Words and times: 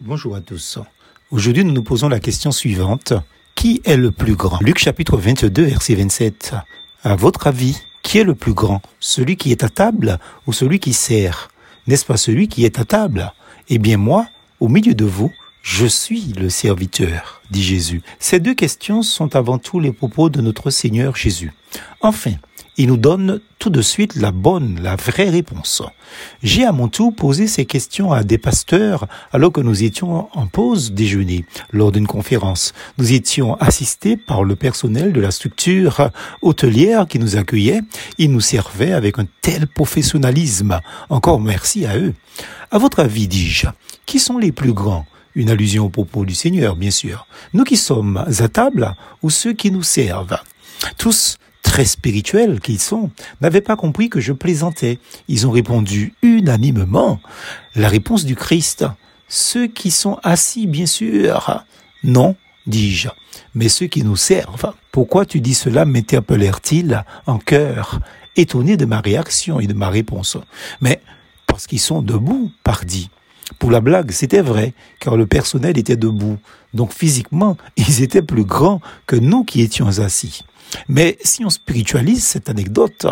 Bonjour 0.00 0.34
à 0.34 0.40
tous. 0.40 0.80
Aujourd'hui, 1.30 1.64
nous 1.64 1.72
nous 1.72 1.84
posons 1.84 2.08
la 2.08 2.18
question 2.18 2.50
suivante. 2.50 3.12
Qui 3.54 3.80
est 3.84 3.96
le 3.96 4.10
plus 4.10 4.34
grand? 4.34 4.58
Luc 4.60 4.78
chapitre 4.78 5.16
22, 5.16 5.62
verset 5.62 5.94
27. 5.94 6.54
À 7.04 7.14
votre 7.14 7.46
avis, 7.46 7.78
qui 8.02 8.18
est 8.18 8.24
le 8.24 8.34
plus 8.34 8.54
grand? 8.54 8.82
Celui 8.98 9.36
qui 9.36 9.52
est 9.52 9.62
à 9.62 9.68
table 9.68 10.18
ou 10.48 10.52
celui 10.52 10.80
qui 10.80 10.92
sert? 10.92 11.48
N'est-ce 11.86 12.04
pas 12.04 12.16
celui 12.16 12.48
qui 12.48 12.64
est 12.64 12.80
à 12.80 12.84
table? 12.84 13.32
Eh 13.68 13.78
bien 13.78 13.96
moi, 13.96 14.26
au 14.58 14.66
milieu 14.66 14.94
de 14.94 15.04
vous, 15.04 15.32
je 15.62 15.86
suis 15.86 16.32
le 16.36 16.50
serviteur, 16.50 17.40
dit 17.50 17.62
Jésus. 17.62 18.02
Ces 18.18 18.40
deux 18.40 18.54
questions 18.54 19.02
sont 19.02 19.36
avant 19.36 19.58
tout 19.58 19.78
les 19.78 19.92
propos 19.92 20.28
de 20.28 20.40
notre 20.40 20.70
Seigneur 20.70 21.14
Jésus. 21.14 21.52
Enfin, 22.00 22.32
il 22.76 22.88
nous 22.88 22.96
donne 22.96 23.40
tout 23.58 23.70
de 23.70 23.82
suite 23.82 24.16
la 24.16 24.30
bonne, 24.30 24.80
la 24.82 24.96
vraie 24.96 25.30
réponse. 25.30 25.82
J'ai 26.42 26.64
à 26.64 26.72
mon 26.72 26.88
tour 26.88 27.14
posé 27.14 27.46
ces 27.46 27.64
questions 27.64 28.12
à 28.12 28.24
des 28.24 28.38
pasteurs 28.38 29.06
alors 29.32 29.52
que 29.52 29.60
nous 29.60 29.84
étions 29.84 30.28
en 30.36 30.46
pause 30.46 30.92
déjeuner 30.92 31.44
lors 31.72 31.92
d'une 31.92 32.06
conférence. 32.06 32.72
Nous 32.98 33.12
étions 33.12 33.54
assistés 33.54 34.16
par 34.16 34.44
le 34.44 34.56
personnel 34.56 35.12
de 35.12 35.20
la 35.20 35.30
structure 35.30 36.10
hôtelière 36.42 37.06
qui 37.06 37.18
nous 37.18 37.36
accueillait. 37.36 37.80
Ils 38.18 38.32
nous 38.32 38.40
servaient 38.40 38.92
avec 38.92 39.18
un 39.18 39.26
tel 39.40 39.66
professionnalisme. 39.66 40.80
Encore 41.08 41.40
merci 41.40 41.86
à 41.86 41.96
eux. 41.96 42.14
À 42.70 42.78
votre 42.78 43.00
avis, 43.00 43.28
dis-je, 43.28 43.68
qui 44.04 44.18
sont 44.18 44.38
les 44.38 44.52
plus 44.52 44.72
grands? 44.72 45.06
Une 45.36 45.50
allusion 45.50 45.86
au 45.86 45.88
propos 45.88 46.24
du 46.24 46.34
Seigneur, 46.34 46.76
bien 46.76 46.92
sûr. 46.92 47.26
Nous 47.54 47.64
qui 47.64 47.76
sommes 47.76 48.24
à 48.26 48.48
table 48.48 48.94
ou 49.22 49.30
ceux 49.30 49.52
qui 49.52 49.72
nous 49.72 49.82
servent? 49.82 50.38
Tous 50.96 51.38
très 51.74 51.86
spirituels 51.86 52.60
qu'ils 52.60 52.78
sont, 52.78 53.10
n'avaient 53.40 53.60
pas 53.60 53.74
compris 53.74 54.08
que 54.08 54.20
je 54.20 54.32
plaisantais. 54.32 55.00
Ils 55.26 55.48
ont 55.48 55.50
répondu 55.50 56.14
unanimement 56.22 57.18
la 57.74 57.88
réponse 57.88 58.24
du 58.24 58.36
Christ. 58.36 58.86
Ceux 59.26 59.66
qui 59.66 59.90
sont 59.90 60.20
assis, 60.22 60.68
bien 60.68 60.86
sûr. 60.86 61.64
Non, 62.04 62.36
dis-je, 62.68 63.08
mais 63.56 63.68
ceux 63.68 63.88
qui 63.88 64.04
nous 64.04 64.14
servent. 64.14 64.72
Pourquoi 64.92 65.26
tu 65.26 65.40
dis 65.40 65.54
cela 65.54 65.84
m'interpellèrent-ils 65.84 67.04
en 67.26 67.38
cœur, 67.40 67.98
étonné 68.36 68.76
de 68.76 68.84
ma 68.84 69.00
réaction 69.00 69.58
et 69.58 69.66
de 69.66 69.74
ma 69.74 69.88
réponse? 69.88 70.36
Mais 70.80 71.00
parce 71.48 71.66
qu'ils 71.66 71.80
sont 71.80 72.02
debout, 72.02 72.52
pardi. 72.62 73.10
Pour 73.58 73.72
la 73.72 73.80
blague, 73.80 74.12
c'était 74.12 74.42
vrai, 74.42 74.74
car 75.00 75.16
le 75.16 75.26
personnel 75.26 75.76
était 75.76 75.96
debout. 75.96 76.38
Donc 76.72 76.92
physiquement, 76.92 77.56
ils 77.76 78.04
étaient 78.04 78.22
plus 78.22 78.44
grands 78.44 78.80
que 79.08 79.16
nous 79.16 79.42
qui 79.42 79.60
étions 79.60 79.98
assis. 79.98 80.44
Mais 80.88 81.18
si 81.22 81.44
on 81.44 81.50
spiritualise 81.50 82.24
cette 82.24 82.48
anecdote, 82.48 83.06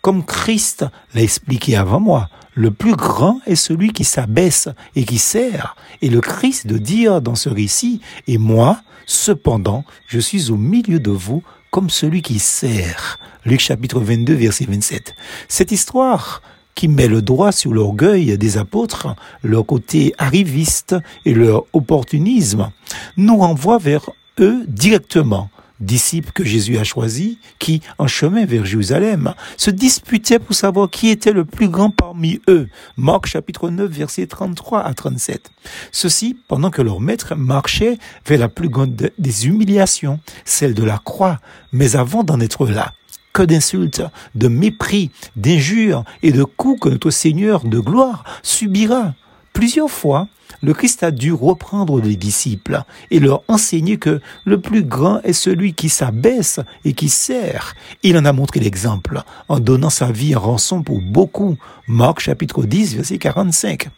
comme 0.00 0.24
Christ 0.24 0.84
l'a 1.14 1.22
expliqué 1.22 1.76
avant 1.76 2.00
moi, 2.00 2.28
le 2.54 2.70
plus 2.70 2.96
grand 2.96 3.40
est 3.46 3.54
celui 3.54 3.92
qui 3.92 4.04
s'abaisse 4.04 4.68
et 4.96 5.04
qui 5.04 5.18
sert. 5.18 5.76
Et 6.02 6.10
le 6.10 6.20
Christ 6.20 6.66
de 6.66 6.78
dire 6.78 7.22
dans 7.22 7.36
ce 7.36 7.48
récit, 7.48 8.00
et 8.26 8.36
moi, 8.36 8.80
cependant, 9.06 9.84
je 10.08 10.18
suis 10.18 10.50
au 10.50 10.56
milieu 10.56 10.98
de 10.98 11.10
vous 11.10 11.42
comme 11.70 11.90
celui 11.90 12.22
qui 12.22 12.38
sert. 12.38 13.18
Luc 13.44 13.60
chapitre 13.60 14.00
22, 14.00 14.34
verset 14.34 14.66
27. 14.68 15.14
Cette 15.46 15.70
histoire 15.70 16.42
qui 16.74 16.88
met 16.88 17.08
le 17.08 17.22
droit 17.22 17.52
sur 17.52 17.72
l'orgueil 17.72 18.38
des 18.38 18.56
apôtres, 18.56 19.14
leur 19.42 19.66
côté 19.66 20.14
arriviste 20.18 20.96
et 21.24 21.34
leur 21.34 21.64
opportunisme, 21.72 22.70
nous 23.16 23.36
renvoie 23.36 23.78
vers 23.78 24.10
eux 24.40 24.64
directement 24.68 25.50
disciples 25.80 26.32
que 26.32 26.44
Jésus 26.44 26.78
a 26.78 26.84
choisis, 26.84 27.36
qui, 27.58 27.82
en 27.98 28.06
chemin 28.06 28.44
vers 28.44 28.64
Jérusalem, 28.64 29.34
se 29.56 29.70
disputaient 29.70 30.38
pour 30.38 30.54
savoir 30.54 30.90
qui 30.90 31.08
était 31.08 31.32
le 31.32 31.44
plus 31.44 31.68
grand 31.68 31.90
parmi 31.90 32.40
eux. 32.48 32.68
Marc 32.96 33.26
chapitre 33.26 33.70
9, 33.70 33.90
versets 33.90 34.26
33 34.26 34.82
à 34.82 34.94
37. 34.94 35.50
Ceci 35.92 36.36
pendant 36.48 36.70
que 36.70 36.82
leur 36.82 37.00
maître 37.00 37.34
marchait 37.34 37.98
vers 38.26 38.38
la 38.38 38.48
plus 38.48 38.68
grande 38.68 39.10
des 39.18 39.46
humiliations, 39.46 40.20
celle 40.44 40.74
de 40.74 40.84
la 40.84 40.98
croix. 40.98 41.38
Mais 41.72 41.96
avant 41.96 42.24
d'en 42.24 42.40
être 42.40 42.66
là, 42.66 42.92
que 43.32 43.42
d'insultes, 43.42 44.02
de 44.34 44.48
mépris, 44.48 45.10
d'injures 45.36 46.04
et 46.22 46.32
de 46.32 46.44
coups 46.44 46.80
que 46.80 46.88
notre 46.88 47.10
Seigneur 47.10 47.64
de 47.64 47.78
gloire 47.78 48.24
subira. 48.42 49.14
Plusieurs 49.52 49.90
fois, 49.90 50.28
le 50.62 50.74
Christ 50.74 51.02
a 51.02 51.10
dû 51.10 51.32
reprendre 51.32 52.00
les 52.00 52.16
disciples 52.16 52.82
et 53.10 53.20
leur 53.20 53.42
enseigner 53.48 53.98
que 53.98 54.20
le 54.44 54.60
plus 54.60 54.82
grand 54.82 55.20
est 55.22 55.32
celui 55.32 55.74
qui 55.74 55.88
s'abaisse 55.88 56.60
et 56.84 56.92
qui 56.92 57.08
sert. 57.08 57.74
Il 58.02 58.16
en 58.16 58.24
a 58.24 58.32
montré 58.32 58.60
l'exemple 58.60 59.22
en 59.48 59.60
donnant 59.60 59.90
sa 59.90 60.10
vie 60.10 60.34
en 60.34 60.40
rançon 60.40 60.82
pour 60.82 61.00
beaucoup. 61.00 61.56
Marc 61.86 62.20
chapitre 62.20 62.64
10 62.64 62.96
verset 62.96 63.18
45. 63.18 63.88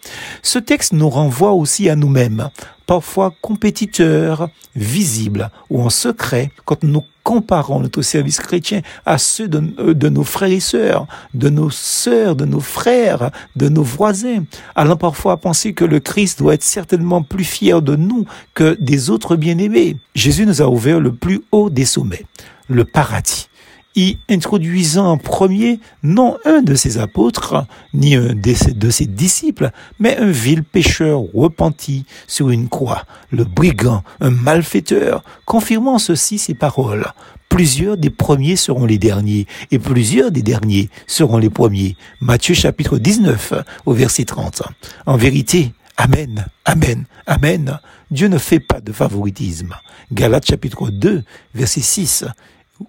Ce 0.43 0.59
texte 0.59 0.93
nous 0.93 1.11
renvoie 1.11 1.53
aussi 1.53 1.89
à 1.89 1.97
nous-mêmes, 1.97 2.51
parfois 2.87 3.35
compétiteurs, 3.41 4.49
visibles 4.77 5.51
ou 5.71 5.83
en 5.83 5.91
secret, 5.91 6.51
quand 6.65 6.83
nous 6.83 7.05
comparons 7.23 7.81
notre 7.81 8.03
service 8.03 8.41
chrétien 8.41 8.81
à 9.07 9.19
ceux 9.19 9.49
de, 9.49 9.63
euh, 9.79 9.95
de, 9.95 10.09
nos 10.09 10.25
frères 10.25 10.51
et 10.51 10.61
sœurs, 10.61 11.07
de 11.35 11.49
nos 11.49 11.71
sœurs, 11.71 12.35
de 12.35 12.45
nos 12.45 12.61
frères, 12.61 13.31
de 13.57 13.69
nos 13.69 13.83
voisins, 13.83 14.45
allant 14.75 14.97
parfois 14.97 15.37
penser 15.37 15.73
que 15.73 15.85
le 15.85 16.01
Christ 16.01 16.40
doit 16.41 16.55
être 16.55 16.65
certainement 16.65 17.23
plus 17.23 17.45
fier 17.45 17.83
de 17.83 17.97
nous 17.97 18.25
que 18.55 18.77
des 18.81 19.11
autres 19.11 19.37
bien-aimés. 19.37 19.97
Jésus 20.15 20.47
nous 20.47 20.63
a 20.63 20.69
ouvert 20.69 20.99
le 20.99 21.13
plus 21.13 21.43
haut 21.53 21.71
des 21.71 21.85
sommets, 21.85 22.25
le 22.69 22.85
paradis 22.85 23.51
y 23.97 24.19
introduisant 24.29 25.07
en 25.07 25.19
premier 25.19 25.81
non 26.03 26.37
un 26.45 26.63
de 26.63 26.75
ses 26.75 26.99
apôtres, 26.99 27.67
ni 27.93 28.15
un 28.15 28.35
de 28.35 28.91
ses, 28.91 29.07
disciples, 29.07 29.71
mais 29.99 30.17
un 30.17 30.31
vil 30.31 30.63
pécheur 30.63 31.23
repenti 31.35 32.05
sur 32.27 32.51
une 32.51 32.69
croix, 32.69 33.05
le 33.31 33.45
brigand, 33.45 34.03
un 34.21 34.31
malfaiteur, 34.31 35.25
confirmant 35.45 35.99
ceci 35.99 36.39
ses 36.39 36.55
paroles. 36.55 37.07
Plusieurs 37.49 37.97
des 37.97 38.11
premiers 38.11 38.55
seront 38.55 38.87
les 38.87 38.99
derniers, 38.99 39.47
et 39.73 39.81
plusieurs 39.81 40.31
des 40.31 40.43
derniers 40.43 40.89
seront 41.09 41.39
les 41.39 41.51
premiers. 41.51 41.97
Matthieu 42.21 42.55
chapitre 42.55 42.97
19 42.97 43.55
au 43.87 43.93
verset 43.93 44.25
30. 44.25 44.63
En 45.07 45.17
vérité, 45.17 45.73
Amen, 46.03 46.47
Amen, 46.65 47.05
Amen. 47.27 47.79
Dieu 48.11 48.29
ne 48.29 48.39
fait 48.39 48.59
pas 48.59 48.81
de 48.81 48.91
favoritisme. 48.91 49.77
Galates 50.11 50.47
chapitre 50.47 50.89
2, 50.91 51.23
verset 51.55 51.83
6. 51.83 52.25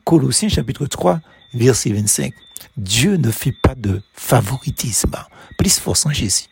Colossiens 0.05 0.47
chapitre 0.47 0.85
3, 0.85 1.19
verset 1.53 1.91
25. 1.91 2.33
Dieu 2.77 3.17
ne 3.17 3.29
fait 3.29 3.51
pas 3.51 3.75
de 3.75 4.01
favoritisme. 4.13 5.17
Plus 5.57 5.77
force 5.77 6.05
en 6.05 6.11
Jésus. 6.13 6.45